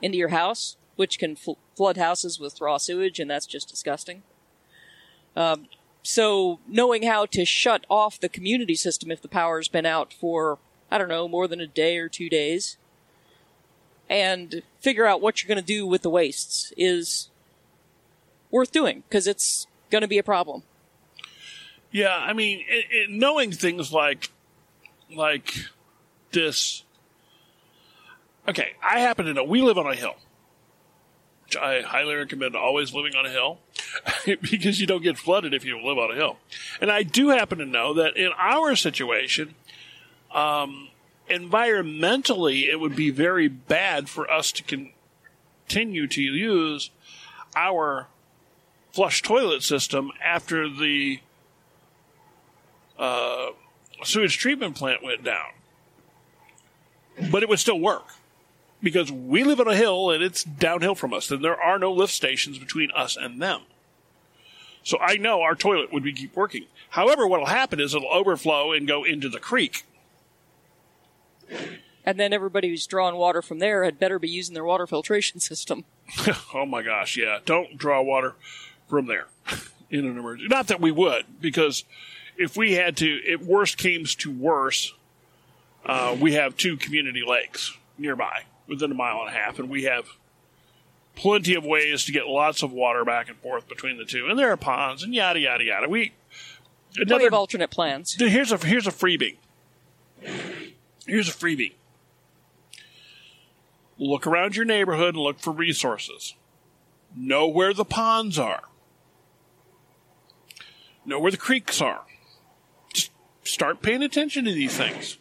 [0.00, 4.22] into your house, which can fl- flood houses with raw sewage, and that's just disgusting.
[5.34, 5.66] Um,
[6.04, 10.60] so, knowing how to shut off the community system if the power's been out for,
[10.88, 12.76] I don't know, more than a day or two days,
[14.08, 17.30] and figure out what you're going to do with the wastes is
[18.50, 20.62] worth doing, because it's going to be a problem.
[21.90, 24.30] Yeah, I mean, it, it, knowing things like
[25.14, 25.54] like
[26.32, 26.84] this.
[28.48, 30.16] Okay, I happen to know we live on a hill.
[31.44, 33.58] Which I highly recommend always living on a hill
[34.40, 36.38] because you don't get flooded if you live on a hill.
[36.80, 39.54] And I do happen to know that in our situation,
[40.32, 40.88] um,
[41.28, 46.90] environmentally, it would be very bad for us to continue to use
[47.54, 48.08] our
[48.92, 51.20] flush toilet system after the
[52.98, 53.48] uh,
[54.04, 55.50] sewage treatment plant went down.
[57.30, 58.08] But it would still work
[58.82, 61.92] because we live on a hill and it's downhill from us, and there are no
[61.92, 63.62] lift stations between us and them.
[64.82, 66.66] So I know our toilet would be keep working.
[66.90, 69.84] However, what will happen is it'll overflow and go into the creek.
[72.04, 75.40] And then everybody who's drawing water from there had better be using their water filtration
[75.40, 75.84] system.
[76.54, 77.38] oh my gosh, yeah.
[77.44, 78.34] Don't draw water
[78.88, 79.26] from there
[79.90, 80.48] in an emergency.
[80.48, 81.84] Not that we would, because
[82.36, 84.92] if we had to, if worst came to worse,
[85.86, 89.84] uh, we have two community lakes nearby within a mile and a half, and we
[89.84, 90.06] have
[91.14, 94.38] plenty of ways to get lots of water back and forth between the two, and
[94.38, 95.88] there are ponds and yada yada yada.
[95.88, 96.12] We
[96.94, 98.14] Plenty another of alternate plans.
[98.14, 99.36] Here's a here's a freebie.
[101.06, 101.72] Here's a freebie.
[103.98, 106.34] Look around your neighborhood and look for resources.
[107.14, 108.62] Know where the ponds are.
[111.04, 112.02] Know where the creeks are.
[112.92, 113.10] Just
[113.44, 115.18] start paying attention to these things.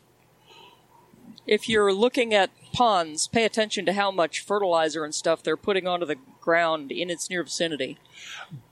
[1.47, 5.87] If you're looking at ponds, pay attention to how much fertilizer and stuff they're putting
[5.87, 7.97] onto the ground in its near vicinity.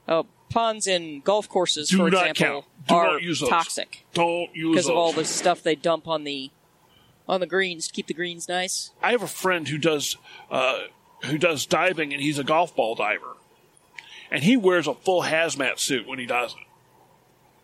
[0.07, 5.13] Uh, ponds in golf courses, Do for example, are toxic Don't use because of all
[5.13, 6.51] the stuff they dump on the
[7.29, 8.91] on the greens to keep the greens nice.
[9.01, 10.17] I have a friend who does
[10.49, 10.79] uh,
[11.25, 13.37] who does diving, and he's a golf ball diver,
[14.31, 16.65] and he wears a full hazmat suit when he does it.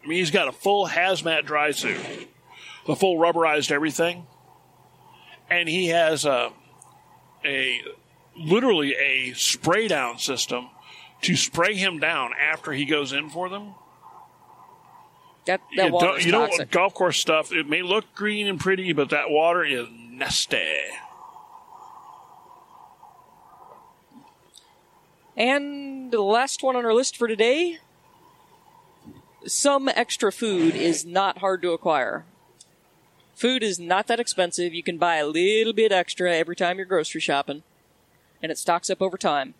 [0.04, 1.97] I mean, he's got a full hazmat dry suit,
[2.86, 4.28] the full rubberized everything,
[5.49, 6.54] and he has a
[7.43, 7.82] a
[8.38, 10.69] literally a spray down system
[11.21, 13.73] to spray him down after he goes in for them.
[15.45, 16.71] That that You water don't- is you know, toxic.
[16.71, 17.51] golf course stuff.
[17.51, 20.65] It may look green and pretty, but that water is nasty.
[25.38, 27.79] And the last one on our list for today
[29.45, 32.25] some extra food is not hard to acquire.
[33.36, 34.73] Food is not that expensive.
[34.73, 37.62] You can buy a little bit extra every time you're grocery shopping,
[38.41, 39.53] and it stocks up over time.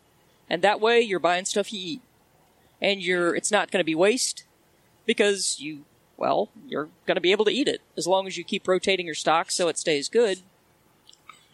[0.50, 2.02] And that way, you're buying stuff you eat,
[2.82, 4.46] and you're it's not going to be waste
[5.06, 5.86] because you
[6.18, 9.06] well you're going to be able to eat it as long as you keep rotating
[9.06, 10.40] your stock so it stays good.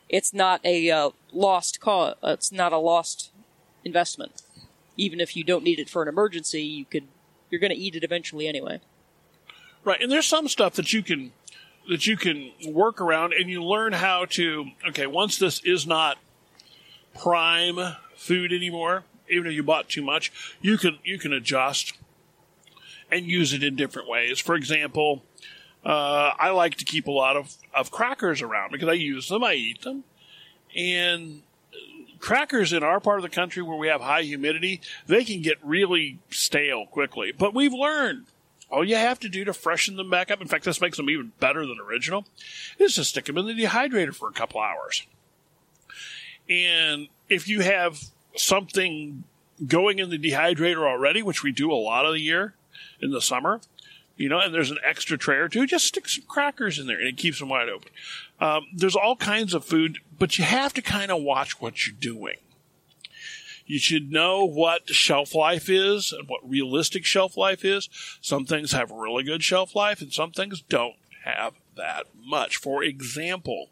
[0.10, 3.32] It's not a uh, lost co- uh, It's not a lost
[3.86, 4.42] investment.
[4.98, 7.08] Even if you don't need it for an emergency, you could
[7.50, 8.82] you're going to eat it eventually anyway.
[9.84, 11.32] Right, and there's some stuff that you can
[11.90, 14.68] that you can work around, and you learn how to.
[14.90, 16.18] Okay, once this is not
[17.20, 21.94] prime food anymore, even if you bought too much, you can you can adjust
[23.12, 24.40] and use it in different ways.
[24.40, 25.24] For example,
[25.86, 29.44] uh, I like to keep a lot of of crackers around because I use them,
[29.44, 30.04] I eat them,
[30.76, 31.44] and
[32.20, 35.58] crackers in our part of the country where we have high humidity, they can get
[35.64, 37.32] really stale quickly.
[37.32, 38.28] But we've learned
[38.70, 40.40] all you have to do to freshen them back up.
[40.40, 42.26] In fact, this makes them even better than original.
[42.80, 45.06] Is to stick them in the dehydrator for a couple hours.
[46.50, 48.00] And if you have
[48.36, 49.24] something
[49.68, 52.54] going in the dehydrator already, which we do a lot of the year
[53.00, 53.62] in the summer,
[54.18, 56.98] you know, and there's an extra tray or two, just stick some crackers in there
[56.98, 57.90] and it keeps them wide open.
[58.40, 61.96] Um, there's all kinds of food, but you have to kind of watch what you're
[62.00, 62.36] doing.
[63.66, 67.90] You should know what shelf life is and what realistic shelf life is.
[68.22, 72.58] Some things have really good shelf life and some things don't have that much.
[72.58, 73.70] For example,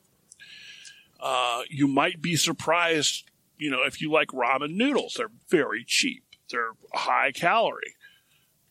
[1.19, 6.23] uh, you might be surprised, you know, if you like ramen noodles, they're very cheap.
[6.49, 7.95] They're high calorie.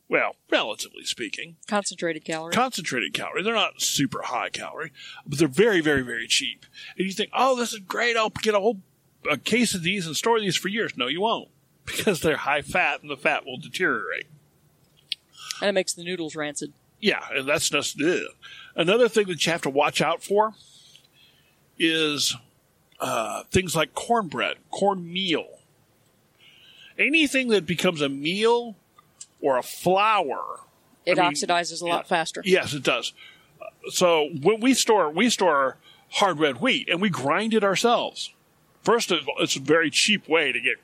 [0.09, 2.55] Well, relatively speaking Concentrated calories.
[2.57, 3.42] concentrated calorie.
[3.42, 4.92] They're not super high calorie,
[5.27, 6.64] but they're very, very, very cheap.
[6.97, 8.16] And you think, oh, this is great.
[8.16, 8.81] I'll get a whole
[9.31, 10.97] a case of these and store these for years.
[10.97, 11.49] No, you won't
[11.85, 14.27] because they're high fat and the fat will deteriorate.
[15.61, 16.73] and it makes the noodles rancid.
[17.01, 18.23] Yeah, and that's just ugh.
[18.75, 20.55] another thing that you have to watch out for
[21.79, 22.35] is
[23.01, 25.47] uh, things like cornbread, cornmeal.
[26.99, 28.75] Anything that becomes a meal
[29.40, 30.61] or a flour
[31.07, 32.09] It I mean, oxidizes a lot yeah.
[32.09, 32.42] faster.
[32.44, 33.12] Yes, it does.
[33.90, 35.77] So when we store, we store
[36.12, 38.33] hard red wheat and we grind it ourselves.
[38.83, 40.77] First, of all, it's a very cheap way to get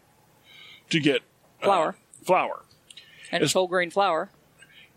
[0.90, 1.22] to get
[1.62, 1.96] uh, Flour.
[2.22, 2.62] flour.
[3.32, 4.30] And it's whole grain flour.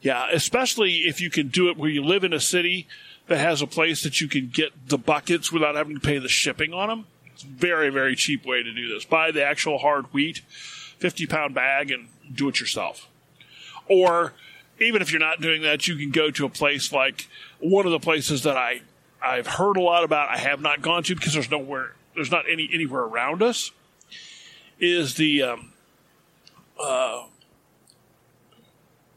[0.01, 2.87] Yeah, especially if you can do it where you live in a city
[3.27, 6.29] that has a place that you can get the buckets without having to pay the
[6.29, 7.05] shipping on them.
[7.33, 9.05] It's a very, very cheap way to do this.
[9.05, 10.39] Buy the actual hard wheat,
[10.99, 13.07] 50 pound bag, and do it yourself.
[13.89, 14.33] Or
[14.79, 17.27] even if you're not doing that, you can go to a place like
[17.59, 18.81] one of the places that I,
[19.21, 22.45] I've heard a lot about, I have not gone to because there's nowhere, there's not
[22.49, 23.71] any anywhere around us,
[24.79, 25.71] is the um,
[26.79, 27.23] uh,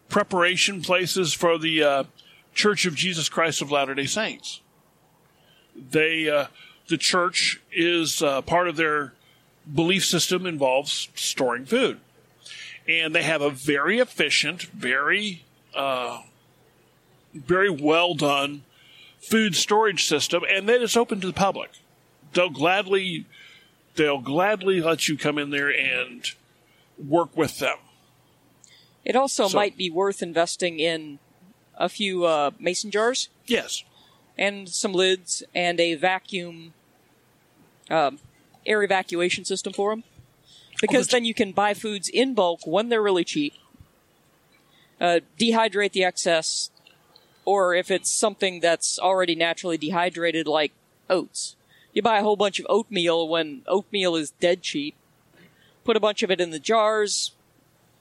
[0.08, 2.04] preparation places for the uh,
[2.54, 4.60] Church of Jesus Christ of Latter Day Saints.
[5.74, 6.46] They, uh,
[6.88, 9.14] the church is uh, part of their
[9.72, 12.00] belief system involves storing food,
[12.88, 16.22] and they have a very efficient, very, uh,
[17.34, 18.62] very well done
[19.20, 21.70] food storage system, and then it's open to the public.
[22.32, 23.26] They'll gladly,
[23.96, 26.24] they'll gladly let you come in there and
[26.98, 27.76] work with them.
[29.04, 31.18] It also So- might be worth investing in
[31.76, 33.82] a few uh, mason jars Yes.
[34.36, 36.74] and some lids and a vacuum
[37.90, 38.20] um,
[38.66, 40.04] air evacuation system for them.
[40.80, 43.54] Because then you can buy foods in bulk when they're really cheap.
[45.00, 46.70] Uh, dehydrate the excess,
[47.44, 50.72] or if it's something that's already naturally dehydrated, like
[51.08, 51.56] oats,
[51.92, 54.94] you buy a whole bunch of oatmeal when oatmeal is dead cheap.
[55.84, 57.32] Put a bunch of it in the jars,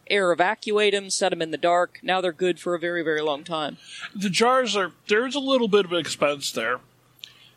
[0.10, 2.00] air evacuate them, set them in the dark.
[2.04, 3.78] Now they're good for a very, very long time.
[4.14, 6.80] the jars are there's a little bit of expense there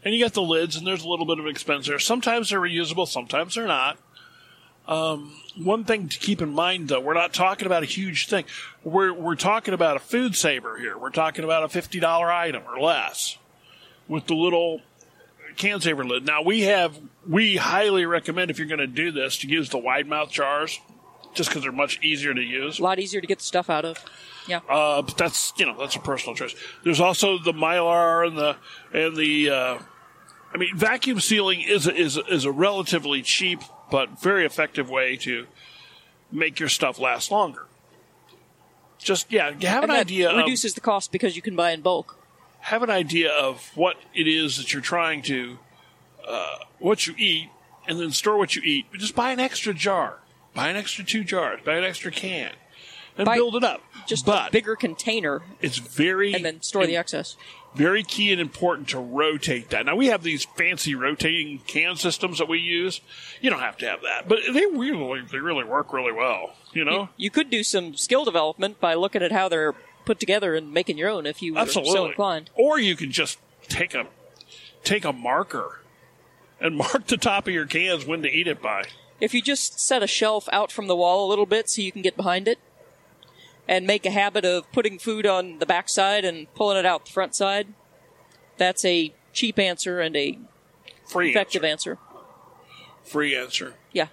[0.05, 2.61] and you got the lids and there's a little bit of expense there sometimes they're
[2.61, 3.99] reusable sometimes they're not
[4.89, 8.45] um, one thing to keep in mind though we're not talking about a huge thing
[8.85, 12.03] we're, we're talking about a food saver here we're talking about a $50
[12.35, 13.39] item or less
[14.09, 14.81] with the little
[15.57, 19.39] can saver lid now we have we highly recommend if you're going to do this
[19.39, 20.81] to use the wide mouth jars
[21.35, 23.85] just because they're much easier to use A lot easier to get the stuff out
[23.85, 24.05] of.
[24.49, 24.61] Yeah.
[24.69, 26.55] uh, but that's you know that's a personal choice.
[26.85, 28.57] There's also the mylar and the
[28.93, 29.51] and the.
[29.51, 29.79] Uh,
[30.55, 33.61] I mean, vacuum sealing is a, is a, is a relatively cheap
[33.93, 35.47] but very effective way to
[36.33, 37.67] make your stuff last longer.
[38.99, 41.73] Just yeah, have an and that idea of reduces the cost because you can buy
[41.73, 42.19] in bulk.
[42.61, 45.59] have an idea of what it is that you're trying to
[46.27, 47.51] uh, what you eat,
[47.87, 48.87] and then store what you eat.
[48.91, 50.21] But just buy an extra jar,
[50.55, 52.53] buy an extra two jars, buy an extra can,
[53.19, 53.83] and Buy build it up.
[54.07, 57.37] Just but a bigger container it's very and then store the excess.
[57.75, 59.87] Very key and important to rotate that.
[59.87, 63.01] Now we have these fancy rotating can systems that we use.
[63.41, 66.55] You don't have to have that, but they really they really work really well.
[66.73, 70.55] You know, You could do some skill development by looking at how they're put together
[70.55, 71.93] and making your own if you were absolutely.
[71.93, 72.51] so inclined.
[72.55, 74.07] Or you can just take a
[74.85, 75.81] take a marker
[76.61, 78.85] and mark the top of your cans when to eat it by.
[79.21, 81.93] If you just set a shelf out from the wall a little bit so you
[81.93, 82.59] can get behind it,
[83.73, 87.07] and make a habit of putting food on the back side and pulling it out
[87.07, 87.69] the front side,
[88.59, 90.39] that's a cheap answer and a
[91.07, 91.93] Free effective answer.
[91.93, 93.11] answer.
[93.11, 93.75] Free answer.
[93.93, 94.09] Yeah.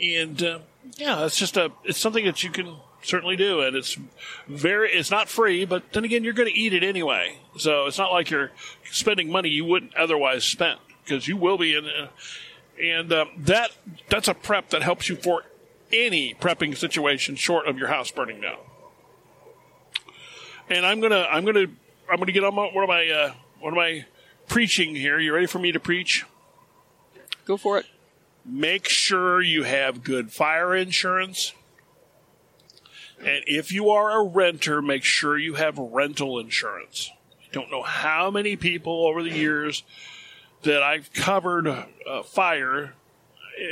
[0.00, 0.58] and uh,
[0.96, 3.98] yeah, it's just a it's something that you can certainly do, and it's
[4.46, 7.98] very it's not free, but then again, you're going to eat it anyway, so it's
[7.98, 8.52] not like you're
[8.90, 12.08] spending money you wouldn't otherwise spend because you will be in, uh,
[12.80, 13.72] and um, that
[14.08, 15.44] that's a prep that helps you for
[15.92, 18.58] any prepping situation short of your house burning down.
[20.68, 21.66] And I'm gonna I'm gonna
[22.10, 24.06] I'm gonna get on my, what am I uh, what am I
[24.48, 25.18] preaching here?
[25.18, 26.24] You ready for me to preach?
[27.44, 27.86] Go for it.
[28.44, 31.52] make sure you have good fire insurance.
[33.18, 37.10] And if you are a renter, make sure you have rental insurance.
[37.40, 39.84] I don't know how many people over the years
[40.62, 42.94] that I've covered uh, fire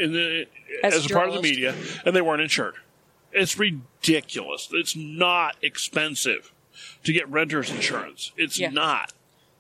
[0.01, 0.47] in the,
[0.83, 2.75] As as, a part of the media, and they weren't insured.
[3.33, 4.69] It's ridiculous.
[4.73, 6.53] It's not expensive
[7.05, 8.33] to get renter's insurance.
[8.37, 8.71] It's Yeah.
[8.71, 9.13] not.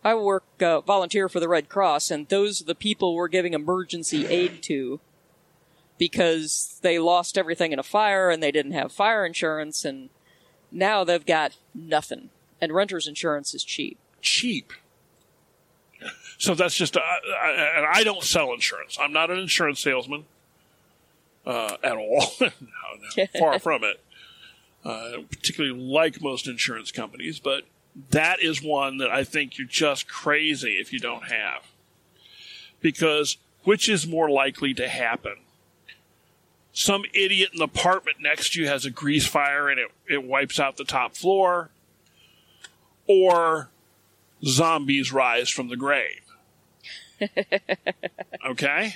[0.02, 3.52] I work uh, volunteer for the Red Cross, and those are the people we're giving
[3.52, 4.98] emergency aid to
[5.98, 10.08] because they lost everything in a fire and they didn't have fire insurance, and
[10.72, 12.30] now they've got nothing.
[12.60, 13.98] And renter's insurance is cheap.
[14.22, 14.72] cheap.
[16.38, 18.96] So that's just, uh, I, and I don't sell insurance.
[18.98, 20.24] I'm not an insurance salesman
[21.46, 22.32] uh, at all.
[22.40, 22.50] no,
[23.16, 24.00] no, far from it.
[24.84, 27.64] Uh, particularly like most insurance companies, but
[28.10, 31.66] that is one that I think you're just crazy if you don't have.
[32.80, 35.36] Because which is more likely to happen?
[36.72, 40.24] Some idiot in the apartment next to you has a grease fire and it, it
[40.24, 41.70] wipes out the top floor,
[43.06, 43.68] or
[44.44, 46.22] zombies rise from the grave.
[48.46, 48.94] okay?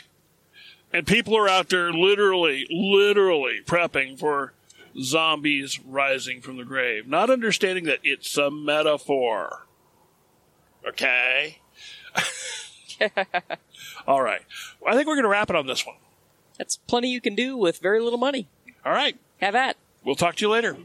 [0.94, 4.52] And people are out there literally, literally prepping for
[5.02, 9.66] zombies rising from the grave, not understanding that it's a metaphor.
[10.86, 11.58] Okay?
[14.06, 14.42] All right.
[14.80, 15.96] Well, I think we're going to wrap it on this one.
[16.58, 18.46] That's plenty you can do with very little money.
[18.86, 19.18] All right.
[19.40, 19.76] Have at.
[20.04, 20.76] We'll talk to you later.